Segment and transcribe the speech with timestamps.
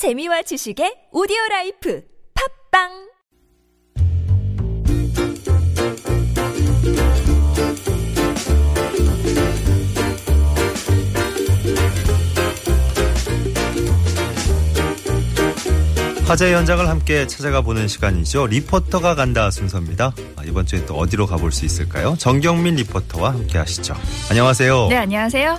[0.00, 2.02] 재미와 지식의 오디오 라이프
[2.72, 2.88] 팟빵
[16.26, 18.46] 화제 현장을 함께 찾아가 보는 시간이죠.
[18.46, 20.14] 리포터가 간다 순서입니다.
[20.36, 22.16] 아, 이번 주에 또 어디로 가볼 수 있을까요?
[22.18, 23.94] 정경민 리포터와 함께 하시죠.
[24.30, 24.86] 안녕하세요.
[24.88, 25.58] 네, 안녕하세요.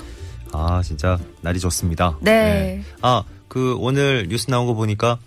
[0.51, 2.17] 아, 진짜 날이 좋습니다.
[2.21, 2.81] 네.
[3.03, 5.19] 아, 그 오늘 뉴스 나온 거 보니까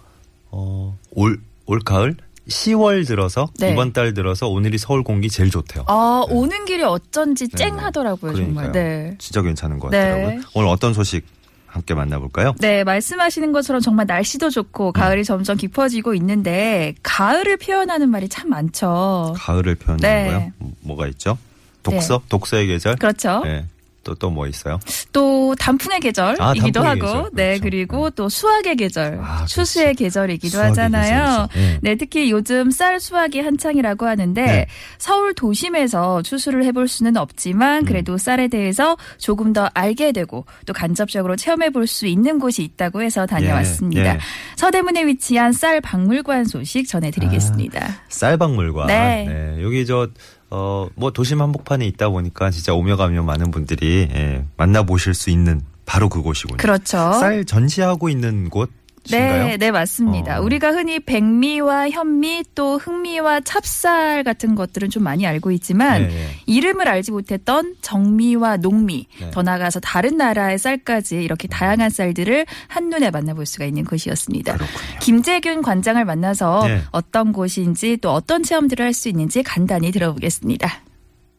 [0.50, 2.16] 어, 올, 올 가을
[2.48, 3.72] 10월 들어서 네.
[3.72, 5.84] 이번 달 들어서 오늘이 서울 공기 제일 좋대요.
[5.88, 7.56] 아, 오는 길이 어쩐지 네.
[7.68, 8.72] 쨍하더라고요, 정말.
[8.72, 8.72] 그러니까요.
[8.72, 9.16] 네.
[9.18, 9.98] 진짜 괜찮은 것 네.
[9.98, 10.40] 같더라고요.
[10.54, 11.26] 오늘 어떤 소식
[11.66, 12.54] 함께 만나볼까요?
[12.60, 19.34] 네, 말씀하시는 것처럼 정말 날씨도 좋고 가을이 점점 깊어지고 있는데 가을을 표현하는 말이 참 많죠.
[19.36, 20.30] 가을을 표현하는 네.
[20.30, 20.72] 거요?
[20.80, 21.36] 뭐가 있죠?
[21.82, 22.22] 독서?
[22.30, 22.96] 독서의 계절?
[22.96, 23.42] 그렇죠.
[23.44, 23.66] 네.
[24.04, 24.78] 또 또 뭐 있어요?
[25.12, 27.30] 또 단풍의 계절이기도 아, 하고, 계절.
[27.32, 27.62] 네 그렇죠.
[27.62, 31.48] 그리고 또 수확의 계절, 아, 추수의 계절이기도 수확의 하잖아요.
[31.54, 31.78] 네.
[31.82, 34.66] 네, 특히 요즘 쌀 수확이 한창이라고 하는데 네.
[34.98, 37.84] 서울 도심에서 추수를 해볼 수는 없지만 음.
[37.86, 43.02] 그래도 쌀에 대해서 조금 더 알게 되고 또 간접적으로 체험해 볼 수 있는 곳이 있다고
[43.02, 44.04] 해서 다녀왔습니다.
[44.04, 44.18] 예, 예.
[44.56, 48.02] 서대문에 위치한 쌀 박물관 소식 전해드리겠습니다.
[48.08, 48.86] 쌀박물관.
[48.88, 49.58] 네.
[49.60, 50.08] 여기 저,
[50.56, 55.60] 어, 뭐 도심 한복판에 있다 보니까 진짜 오며 가며 많은 분들이 예, 만나보실 수 있는
[55.84, 56.58] 바로 그곳이군요.
[56.58, 56.96] 그렇죠.
[57.14, 58.83] 쌀 전시하고 있는 곳인가요?
[59.10, 60.40] 네, 네, 맞습니다.
[60.40, 60.42] 어.
[60.42, 66.28] 우리가 흔히 백미와 현미 또 흑미와 찹쌀 같은 것들은 좀 많이 알고 있지만 네, 네.
[66.46, 69.30] 이름을 알지 못했던 정미와 농미, 네.
[69.30, 74.54] 더 나아가서 다른 나라의 쌀까지 이렇게 다양한 쌀들을 한눈에 만나볼 수가 있는 곳이었습니다.
[74.54, 74.98] 그렇군요.
[75.00, 76.80] 김재균 관장을 만나서 네.
[76.90, 80.80] 어떤 곳인지 또 어떤 체험들을 할 수 있는지 간단히 들어보겠습니다.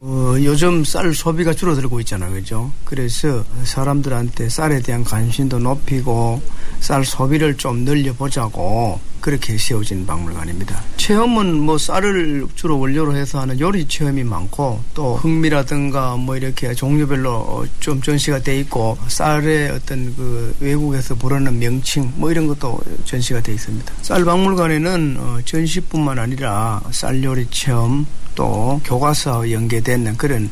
[0.08, 2.32] 어, 요즘 쌀 소비가 줄어들고 있잖아요.
[2.32, 2.70] 그죠?
[2.84, 6.40] 그래서 사람들한테 쌀에 대한 관심도 높이고
[6.78, 10.80] 쌀 소비를 좀 늘려보자고 그렇게 세워진 박물관입니다.
[10.98, 17.66] 체험은 뭐 쌀을 주로 원료로 해서 하는 요리 체험이 많고 또 흑미라든가 뭐 이렇게 종류별로
[17.80, 23.52] 좀 전시가 돼 있고 쌀의 어떤 그 외국에서 부르는 명칭 뭐 이런 것도 전시가 돼
[23.54, 23.94] 있습니다.
[24.02, 28.06] 쌀 박물관에는 어, 전시뿐만 아니라 쌀 요리 체험
[28.36, 30.48] 또 교과서와 연계되는 그런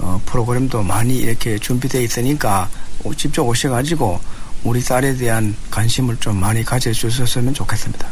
[0.00, 2.68] 어, 프로그램도 많이 이렇게 준비되어 있으니까
[3.04, 4.20] 오- 직접 오셔가지고
[4.64, 8.06] 우리 쌀에 대한 관심을 좀 많이 가져주셨으면 좋겠습니다.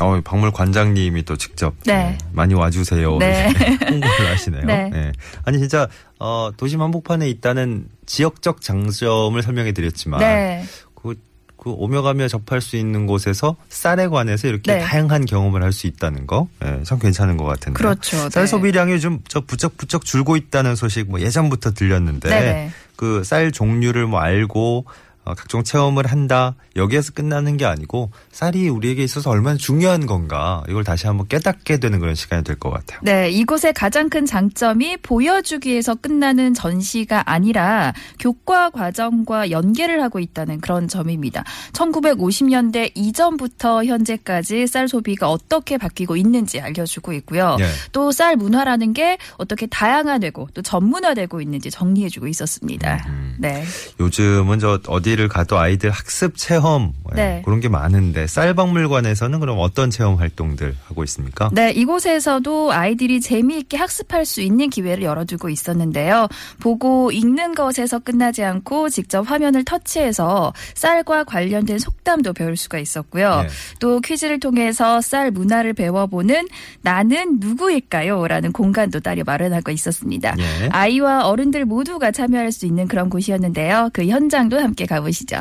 [0.00, 1.92] 어, 박물관장님이 또 직접 네.
[1.92, 3.18] 예, 많이 와주세요.
[3.18, 3.48] 네.
[3.90, 4.64] 홍보를 하시네요.
[4.64, 4.90] 네.
[4.94, 5.12] 예.
[5.44, 5.86] 아니 진짜
[6.18, 10.64] 어, 도심 한복판에 있다는 지역적 장점을 설명해 드렸지만 네.
[10.94, 11.14] 그,
[11.58, 14.80] 그 오며 가며 접할 수 있는 곳에서 쌀에 관해서 이렇게 네.
[14.80, 17.76] 다양한 경험을 할 수 있다는 거, 예, 참 괜찮은 것 같은데.
[17.76, 18.16] 그렇죠.
[18.30, 18.46] 쌀 네.
[18.46, 22.70] 소비량이 좀 저 부쩍부쩍 줄고 있다는 소식 뭐 예전부터 들렸는데.
[22.96, 29.04] 그 쌀 종류를 뭐 알고 어, 각종 체험을 한다 여기에서 끝나는 게 아니고 쌀이 우리에게
[29.04, 33.00] 있어서 얼마나 중요한 건가 이걸 다시 한번 깨닫게 되는 그런 시간이 될 것 같아요.
[33.02, 40.60] 네, 이곳의 가장 큰 장점이 보여주기 위해서 끝나는 전시가 아니라 교과 과정과 연계를 하고 있다는
[40.60, 41.44] 그런 점입니다.
[41.72, 47.56] 1950년대 이전부터 현재까지 쌀 소비가 어떻게 바뀌고 있는지 알려주고 있고요.
[47.60, 47.66] 예.
[47.92, 53.04] 또쌀 문화라는 게 어떻게 다양화되고 또 전문화되고 있는지 정리해주고 있었습니다.
[53.08, 53.36] 음.
[53.38, 53.64] 네.
[54.00, 57.42] 요즘은 저 어디 를 가도 아이들 학습 체험 예, 네.
[57.44, 61.50] 그런 게 많은데 쌀박물관에서는 그럼 어떤 체험 활동들 하고 있습니까?
[61.52, 66.28] 네, 이곳에서도 아이들이 재미있게 학습할 수 있는 기회를 열어두고 있었는데요.
[66.60, 73.42] 보고 읽는 것에서 끝나지 않고 직접 화면을 터치해서 쌀과 관련된 속담도 배울 수가 있었고요.
[73.42, 73.48] 네.
[73.78, 76.48] 또 퀴즈를 통해서 쌀 문화를 배워보는
[76.80, 78.26] 나는 누구일까요?
[78.26, 80.34] 라는 공간도 따로 마련하고 있었습니다.
[80.38, 80.68] 예.
[80.70, 83.90] 아이와 어른들 모두가 참여할 수 있는 그런 곳이었는데요.
[83.92, 85.36] 그 현장도 함께 가 보시죠.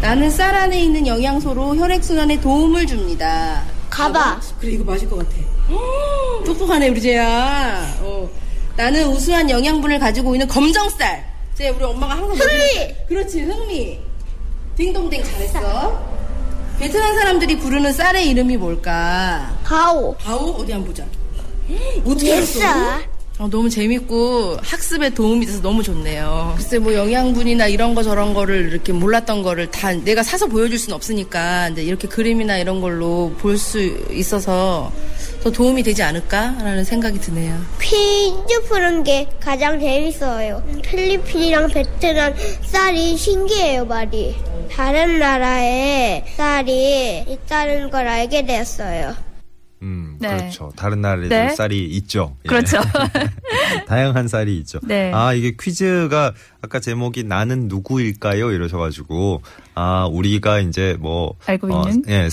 [0.00, 3.62] 나는 쌀 안에 있는 영양소로 혈액순환에 도움을 줍니다.
[3.90, 4.40] 가봐.
[4.60, 5.30] 그래, 이거 맞을 것 같아.
[5.70, 7.96] 헉, 똑똑하네, 우리 쟤야.
[8.00, 8.28] 어.
[8.76, 11.24] 나는 우수한 영양분을 가지고 있는 검정쌀.
[11.54, 12.48] 쟤 우리 엄마가 항상.
[12.48, 12.94] 흥미!
[13.08, 13.98] 그렇지, 흥미.
[14.76, 16.10] 딩동댕 잘했어.
[16.78, 19.54] 베트남 사람들이 부르는 쌀의 이름이 뭘까?
[19.64, 20.14] 가오.
[20.16, 20.52] 바오?
[20.52, 21.04] 어디 한번 보자.
[21.68, 22.60] 헉, 어떻게 알았어?
[23.40, 23.44] 쌀.
[23.44, 26.54] 어, 너무 재밌고 학습에 도움이 돼서 너무 좋네요.
[26.56, 30.94] 글쎄 뭐 영양분이나 이런 거 저런 거를 이렇게 몰랐던 거를 다 내가 사서 보여줄 수는
[30.94, 33.78] 없으니까 이제 이렇게 그림이나 이런 걸로 볼 수
[34.12, 34.90] 있어서
[35.42, 37.58] 더 도움이 되지 않을까라는 생각이 드네요.
[37.80, 40.62] 퀴즈 푸는 게 가장 재밌어요.
[40.82, 44.34] 필리핀이랑 베트남 쌀이 신기해요, 말이.
[44.70, 49.29] 다른 나라에 쌀이 있다는 걸 알게 되었어요.
[50.20, 50.36] 음, 네.
[50.36, 50.72] 그렇죠.
[50.76, 51.54] 다른 나라에도 네.
[51.54, 52.36] 쌀이 있죠.
[52.44, 52.48] 예.
[52.48, 52.78] 그렇죠.
[53.86, 54.78] 다양한 쌀이 있죠.
[54.82, 55.12] 네.
[55.12, 56.32] 아, 이게 퀴즈가
[56.62, 58.52] 아까 제목이 나는 누구일까요?
[58.52, 59.42] 이러셔가지고,
[59.74, 61.34] 아, 우리가 이제 뭐.
[61.46, 62.02] 알고 있는?
[62.08, 62.28] 예,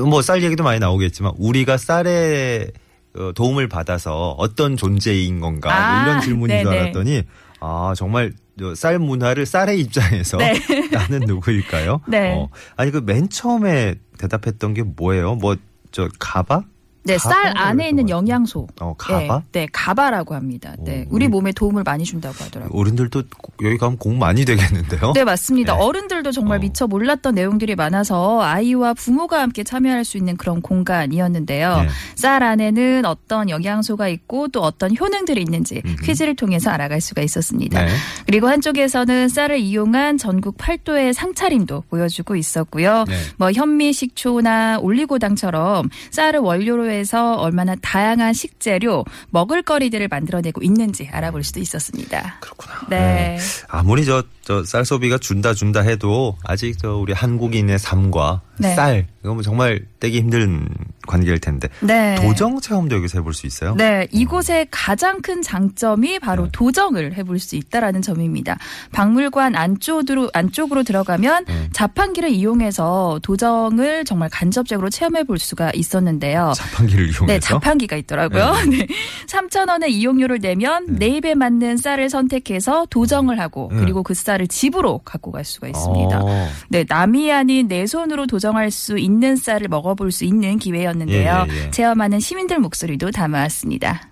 [0.00, 2.68] 뭐쌀 얘기도 많이 나오겠지만, 우리가 쌀에
[3.14, 5.68] 어, 도움을 받아서 어떤 존재인 건가.
[5.68, 6.80] 뭐 아, 이런 질문인 줄 네네.
[6.82, 7.22] 알았더니,
[7.60, 10.54] 아, 정말 저쌀 문화를 쌀의 입장에서 네.
[10.92, 12.00] 나는 누구일까요?
[12.08, 12.34] 네.
[12.34, 15.34] 어, 아니, 그 맨 처음에 대답했던 게 뭐예요?
[15.34, 15.56] 뭐,
[15.90, 16.62] 저, 가바?
[17.04, 17.18] 네?
[17.18, 18.68] 쌀 안에 있는 것 영양소.
[18.80, 19.42] 어, 가바?
[19.52, 20.74] 네, 네, 가바라고 합니다.
[20.78, 22.78] 네, 오, 우리 몸에 도움을 많이 준다고 하더라고요.
[22.78, 23.22] 어른들도
[23.62, 25.12] 여기 가면 공 많이 되겠는데요?
[25.14, 25.74] 네, 맞습니다.
[25.74, 25.82] 네.
[25.82, 26.60] 어른들도 정말 어.
[26.60, 31.82] 미처 몰랐던 내용들이 많아서 아이와 부모가 함께 참여할 수 있는 그런 공간이었는데요.
[31.82, 31.88] 네.
[32.14, 36.02] 쌀 안에는 어떤 영양소가 있고 또 어떤 효능들이 있는지 음흠.
[36.04, 37.84] 퀴즈를 통해서 알아갈 수가 있었습니다.
[37.84, 37.90] 네.
[38.26, 43.04] 그리고 한쪽에서는 쌀을 이용한 전국 8도의 상차림도 보여주고 있었고요.
[43.08, 43.16] 네.
[43.38, 51.60] 뭐 현미 식초나 올리고당처럼 쌀을 원료로 해서 얼마나 다양한 식재료, 먹을거리들을 만들어내고 있는지 알아볼 수도
[51.60, 52.38] 있었습니다.
[52.40, 52.86] 그렇구나.
[52.88, 53.38] 네.
[53.68, 58.74] 아무리 저, 저 쌀 소비가 준다 준다 해도 아직 저 우리 한국인의 삶과 네.
[58.74, 60.68] 쌀, 이거 뭐 정말 떼기 힘든
[61.06, 61.68] 관계일 텐데.
[61.80, 62.14] 네.
[62.16, 63.74] 도정 체험도 여기서 해볼 수 있어요?
[63.76, 66.50] 네, 이곳의 가장 큰 장점이 바로 네.
[66.52, 68.58] 도정을 해볼 수 있다라는 점입니다.
[68.92, 71.68] 박물관 안쪽으로 안쪽으로 들어가면 네.
[71.72, 76.52] 자판기를 이용해서 도정을 정말 간접적으로 체험해 볼 수가 있었는데요.
[76.56, 77.26] 자판기를 이용해서.
[77.26, 78.52] 네, 자판기가 있더라고요.
[78.70, 78.86] 네.
[79.26, 83.80] 3,000원의 이용료를 내면 내 입에 맞는 쌀을 선택해서 도정을 하고 네.
[83.80, 86.20] 그리고 그 쌀을 집으로 갖고 갈 수가 있습니다.
[86.22, 86.48] 어.
[86.68, 91.46] 네, 남이 아닌 내 손으로 도정할 수 있는 쌀을 먹어볼 수 있는 기회였는데요.
[91.48, 91.70] 예, 예, 예.
[91.70, 94.08] 체험하는 시민들 목소리도 담아왔습니다.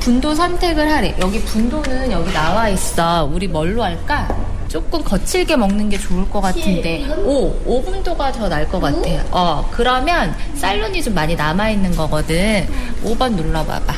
[0.00, 1.14] 분도 선택을 하래.
[1.20, 3.30] 여기 분도는 여기 나와 있어.
[3.32, 4.28] 우리 뭘로 할까?
[4.68, 7.04] 조금 거칠게 먹는 게 좋을 것 같은데.
[7.24, 9.02] 오, 5분도가 더 나을 것 같아.
[9.32, 12.66] 어, 그러면 쌀눈이 좀 많이 남아있는 거거든.
[13.04, 13.92] 5번 눌러봐봐.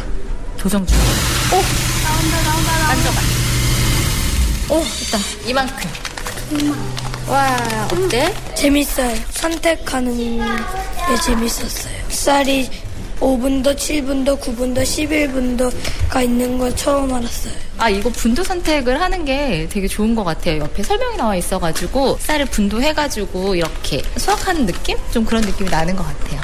[0.56, 0.96] 도정 중.
[0.98, 1.56] 오!
[1.56, 3.41] 나온다, 나온다, 만져봐.
[4.72, 5.18] 오, 됐다.
[5.46, 5.90] 이만큼.
[7.28, 7.58] 와,
[7.92, 8.34] 어때?
[8.54, 9.14] 재밌어요.
[9.28, 11.92] 선택하는 게 재밌었어요.
[12.08, 12.70] 쌀이
[13.20, 17.52] 5분도, 7분도, 9분도, 11분도가 있는 걸 처음 알았어요.
[17.76, 20.60] 아, 이거 분도 선택을 하는 게 되게 좋은 것 같아요.
[20.60, 24.96] 옆에 설명이 나와 있어가지고, 쌀을 분도해가지고, 이렇게 수확하는 느낌?
[25.12, 26.40] 좀 그런 느낌이 나는 것 같아요.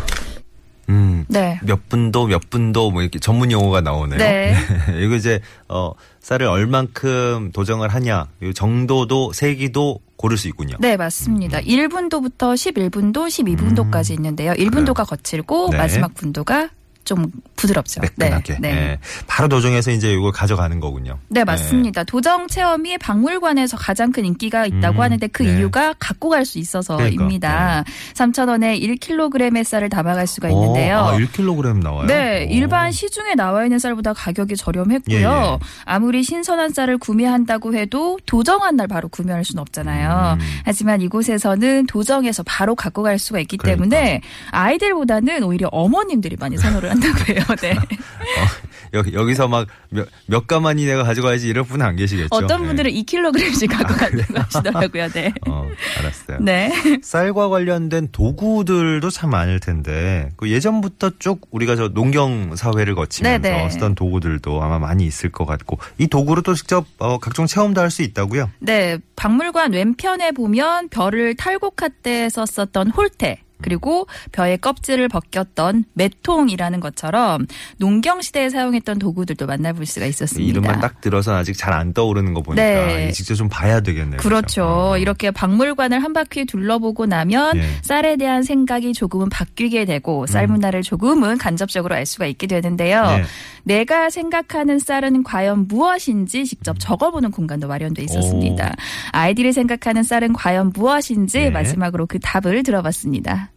[1.29, 1.33] 음.
[1.33, 1.61] 네.
[1.63, 4.19] 몇 분도 몇 분도 뭐 이렇게 전문 용어가 나오네요.
[4.19, 4.55] 네.
[5.01, 10.77] 이거 이제 어 쌀을 얼만큼 도정을 하냐, 이 정도도 세기도 고를 수 있군요.
[10.81, 11.61] 네, 맞습니다.
[11.61, 14.53] 1분도부터 11분도, 12분도까지 있는데요.
[14.53, 15.71] 1분도가 거칠고 음.
[15.71, 15.77] 네.
[15.79, 16.71] 마지막 분도가
[17.09, 18.01] 좀 부드럽죠.
[18.03, 18.57] 매끈하게.
[18.61, 18.73] 네.
[18.73, 18.77] 네.
[18.79, 18.99] 예.
[19.27, 21.19] 바로 도정해서 이제 이걸 가져가는 거군요.
[21.29, 22.05] 네, 맞습니다.
[22.05, 25.59] 도정 체험이 박물관에서 가장 큰 인기가 있다고 음, 하는데 그 네.
[25.59, 27.85] 이유가 갖고 갈 수 있어서입니다.
[28.15, 30.97] 3,000원에 1kg의 쌀을 담아갈 수가 있는데요.
[30.97, 32.07] 어, 아, 1kg 나와요?
[32.07, 32.51] 네, 오.
[32.51, 35.19] 일반 시중에 나와 있는 쌀보다 가격이 저렴했고요.
[35.19, 35.59] 예, 예.
[35.85, 40.39] 아무리 신선한 쌀을 구매한다고 해도 도정한 날 바로 구매할 수는 없잖아요.
[40.41, 40.47] 음.
[40.65, 43.83] 하지만 이곳에서는 도정해서 바로 갖고 갈 수가 있기 그러니까.
[43.85, 44.21] 때문에
[44.51, 47.43] 아이들보다는 오히려 어머님들이 많이 선호를 한다고 해요.
[47.61, 47.73] 네.
[47.73, 48.47] 어,
[48.95, 52.29] 여기, 여기 서 막 몇, 몇 가만히 내가 가져가야지 이럴 분은 안 계시겠죠.
[52.31, 52.67] 어떤 네.
[52.69, 55.09] 분들은 2kg씩 갖고 간다고 하시더라고요.
[55.09, 55.33] 네.
[55.49, 55.69] 어,
[55.99, 56.39] 알았어요.
[56.41, 56.73] 네.
[57.03, 63.71] 쌀과 관련된 도구들도 참 많을 텐데 그 예전부터 쭉 우리가 저 농경 사회를 거치면서 네네.
[63.71, 67.89] 쓰던 도구들도 아마 많이 있을 것 같고 이 도구로 또 직접 어, 각종 체험도 할
[67.89, 68.51] 수 있다고요.
[68.59, 73.41] 네, 박물관 왼편에 보면 벼를 탈곡할 때 썼었던 홀대.
[73.63, 77.47] 그리고 벼의 껍질을 벗겼던 매통이라는 것처럼
[77.79, 80.51] 농경 시대에 사용했던 도구들도 만나볼 수가 있었습니다.
[80.51, 83.13] 이름만 딱 들어서 아직 잘 안 떠오르는 거 보니까 네.
[83.13, 84.19] 직접 좀 봐야 되겠네요.
[84.19, 84.65] 그렇죠.
[84.65, 84.99] 어.
[84.99, 87.63] 이렇게 박물관을 한 바퀴 둘러보고 나면 예.
[87.83, 93.05] 쌀에 대한 생각이 조금은 바뀌게 되고 쌀 문화를 조금은 간접적으로 알 수가 있게 되는데요.
[93.07, 93.23] 네.
[93.65, 98.75] 내가 생각하는 쌀은 과연 무엇인지 직접 적어보는 공간도 마련돼 있었습니다.
[99.13, 101.51] 아이들이 생각하는 쌀은 과연 무엇인지 네.
[101.51, 103.48] 마지막으로 그 답을 들어봤습니다.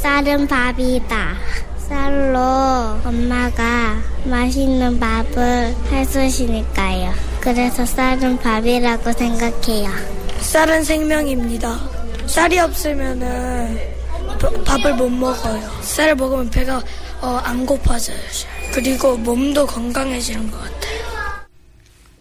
[0.00, 1.34] 쌀은 밥이다.
[1.76, 2.38] 쌀로
[3.04, 7.12] 엄마가 맛있는 밥을 해주시니까요.
[7.40, 9.90] 그래서 쌀은 밥이라고 생각해요.
[10.38, 11.78] 쌀은 생명입니다.
[12.26, 13.78] 쌀이 없으면은
[14.38, 15.68] 바- 밥을 못 먹어요.
[15.82, 16.80] 쌀을 먹으면 배가
[17.20, 18.16] 어, 안 고파져요.
[18.72, 21.00] 그리고 몸도 건강해지는 것 같아요.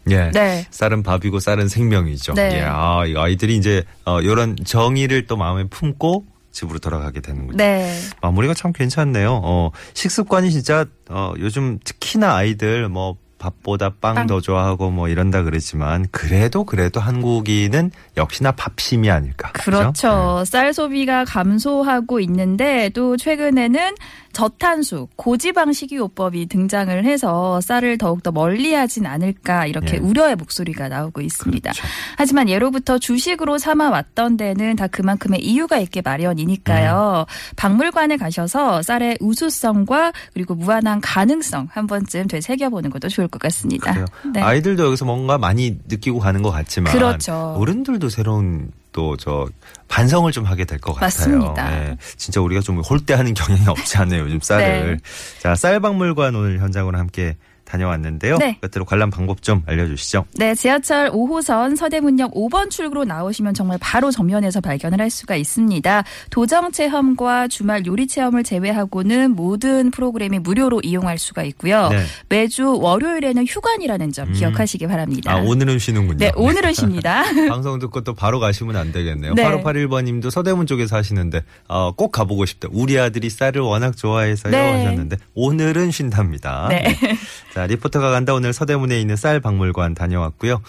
[0.10, 0.32] 예.
[0.34, 0.66] 네.
[0.72, 2.34] 쌀은 밥이고 쌀은 생명이죠.
[2.34, 2.58] 네.
[2.62, 2.64] 예.
[2.68, 7.58] 아, 이 아이들이 이제 어, 이런 정의를 또 마음에 품고 집으로 돌아가게 되는군요.
[7.58, 8.00] 네.
[8.22, 9.42] 마무리가 참 괜찮네요.
[9.44, 14.28] 어, 식습관이 진짜 어, 요즘 특히나 아이들 뭐 밥보다 빵 빵.
[14.28, 19.52] 더 좋아하고 뭐 이런다 그러지만 그래도 그래도 한국인은 역시나 밥심이 아닐까.
[19.54, 19.72] 그죠?
[19.72, 20.44] 그렇죠.
[20.46, 23.96] 쌀 소비가 감소하고 있는데 또 최근에는
[24.32, 29.98] 저탄수, 고지방 식이요법이 등장을 해서 쌀을 더욱더 멀리하진 않을까 이렇게 예.
[29.98, 31.72] 우려의 목소리가 나오고 있습니다.
[31.72, 31.88] 그렇죠.
[32.18, 37.26] 하지만 예로부터 주식으로 삼아 왔던 데는 다 그만큼의 이유가 있게 마련이니까요.
[37.28, 37.54] 음.
[37.56, 44.06] 박물관에 가셔서 쌀의 우수성과 그리고 무한한 가능성 한 번쯤 되새겨보는 것도 좋을 것 같습니다.
[44.34, 44.42] 네.
[44.42, 47.56] 아이들도 여기서 뭔가 많이 느끼고 가는 것 같지만 그렇죠.
[47.58, 49.48] 어른들도 새로운 또 저
[49.88, 51.06] 반성을 좀 하게 될 것 같아요.
[51.06, 51.70] 맞습니다.
[51.70, 51.98] 네.
[52.18, 54.24] 진짜 우리가 좀 홀대하는 경향이 없지 않네요.
[54.24, 54.98] 요즘 쌀을.
[54.98, 54.98] 네.
[55.42, 57.38] 자, 쌀박물관 오늘 현장으로 함께
[57.70, 58.38] 다녀왔는데요.
[58.38, 58.58] 네.
[58.62, 60.26] 끝으로 관람 방법 좀 알려주시죠.
[60.34, 66.04] 네, 지하철 5호선 서대문역 5번 출구로 나오시면 정말 바로 정면에서 발견을 할 수가 있습니다.
[66.32, 71.90] 도정 체험과 주말 요리 체험을 제외하고는 모든 프로그램이 무료로 이용할 수가 있고요.
[71.90, 72.04] 네.
[72.30, 74.34] 매주 월요일에는 휴관이라는 점 음.
[74.34, 75.34] 기억하시기 바랍니다.
[75.34, 76.18] 아, 오늘은 쉬는군요.
[76.18, 77.24] 네, 오늘은 쉽니다.
[77.50, 79.36] 방송 듣고 또 바로 가시면 안 되겠네요.
[79.36, 79.44] 네.
[79.44, 82.68] 8581번님도 서대문 쪽에서 하시는데 어, 꼭 가보고 싶다.
[82.72, 84.72] 우리 아들이 쌀을 워낙 좋아해서요 네.
[84.78, 86.68] 하셨는데 오늘은 쉰답니다.
[86.70, 86.98] 네.
[87.54, 90.62] 자 리포터가 간다 오늘 서대문에 있는 쌀 박물관 다녀왔고요.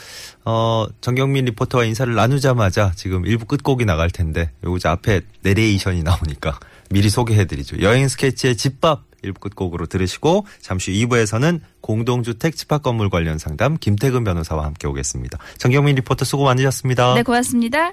[0.44, 6.58] 어, 정경민 리포터와 인사를 나누자마자 지금 일부 끝곡이 나갈 텐데 요거 앞에 내레이션이 나오니까
[6.90, 7.80] 미리 소개해드리죠.
[7.82, 14.24] 여행 스케치의 집밥 일부 끝곡으로 들으시고 잠시 후 2부에서는 공동주택 집합 건물 관련 상담 김태근
[14.24, 15.38] 변호사와 함께 오겠습니다.
[15.58, 17.14] 정경민 리포터 수고 많으셨습니다.
[17.14, 17.92] 네, 고맙습니다.